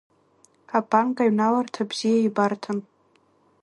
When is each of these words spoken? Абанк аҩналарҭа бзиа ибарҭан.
Абанк 0.77 1.17
аҩналарҭа 1.23 1.83
бзиа 1.89 2.17
ибарҭан. 2.27 2.79